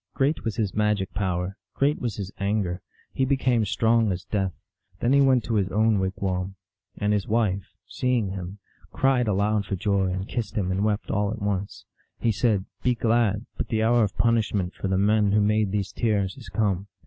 [0.15, 2.81] Great was his magic power, great was his anger;
[3.13, 4.51] he became strong as death.
[4.99, 6.55] Then he went to his own wigwam,
[6.97, 8.57] and his wife, seeing him,
[8.91, 11.85] cried aloud for joy, and kissed him and wept all at once.
[12.19, 15.91] He said," Be glad, but the hour of punishment for the men who made these
[15.91, 16.87] tears is come."